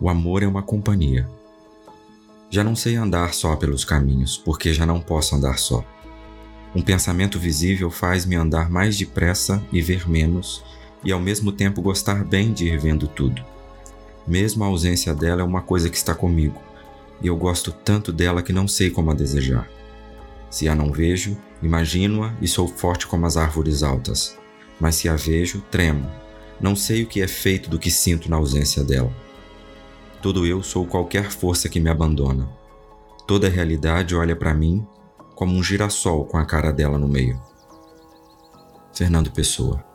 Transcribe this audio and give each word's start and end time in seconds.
O 0.00 0.08
amor 0.08 0.44
é 0.44 0.46
uma 0.46 0.62
companhia. 0.62 1.28
Já 2.50 2.62
não 2.62 2.76
sei 2.76 2.94
andar 2.94 3.34
só 3.34 3.56
pelos 3.56 3.84
caminhos, 3.84 4.36
porque 4.36 4.72
já 4.72 4.86
não 4.86 5.00
posso 5.00 5.34
andar 5.34 5.58
só. 5.58 5.84
Um 6.74 6.80
pensamento 6.80 7.38
visível 7.38 7.90
faz-me 7.90 8.36
andar 8.36 8.70
mais 8.70 8.96
depressa 8.96 9.62
e 9.72 9.82
ver 9.82 10.08
menos, 10.08 10.62
e 11.04 11.10
ao 11.10 11.18
mesmo 11.18 11.50
tempo 11.50 11.82
gostar 11.82 12.24
bem 12.24 12.52
de 12.52 12.68
ir 12.68 12.78
vendo 12.78 13.08
tudo. 13.08 13.44
Mesmo 14.26 14.62
a 14.62 14.68
ausência 14.68 15.12
dela 15.12 15.40
é 15.40 15.44
uma 15.44 15.62
coisa 15.62 15.90
que 15.90 15.96
está 15.96 16.14
comigo, 16.14 16.62
e 17.20 17.26
eu 17.26 17.36
gosto 17.36 17.72
tanto 17.72 18.12
dela 18.12 18.42
que 18.42 18.52
não 18.52 18.68
sei 18.68 18.90
como 18.90 19.10
a 19.10 19.14
desejar. 19.14 19.68
Se 20.48 20.68
a 20.68 20.74
não 20.74 20.92
vejo, 20.92 21.36
imagino-a 21.60 22.34
e 22.40 22.46
sou 22.46 22.68
forte 22.68 23.06
como 23.06 23.26
as 23.26 23.36
árvores 23.36 23.82
altas. 23.82 24.38
Mas 24.80 24.94
se 24.94 25.08
a 25.08 25.16
vejo, 25.16 25.60
tremo. 25.70 26.08
Não 26.60 26.76
sei 26.76 27.02
o 27.02 27.06
que 27.06 27.20
é 27.20 27.26
feito 27.26 27.68
do 27.68 27.78
que 27.78 27.90
sinto 27.90 28.30
na 28.30 28.36
ausência 28.36 28.84
dela. 28.84 29.12
Todo 30.20 30.46
eu 30.46 30.62
sou 30.62 30.86
qualquer 30.86 31.30
força 31.30 31.68
que 31.68 31.80
me 31.80 31.88
abandona. 31.88 32.48
Toda 33.26 33.46
a 33.46 33.50
realidade 33.50 34.16
olha 34.16 34.34
para 34.34 34.54
mim 34.54 34.86
como 35.34 35.54
um 35.54 35.62
girassol 35.62 36.24
com 36.24 36.36
a 36.36 36.44
cara 36.44 36.72
dela 36.72 36.98
no 36.98 37.08
meio. 37.08 37.40
Fernando 38.92 39.30
Pessoa 39.30 39.87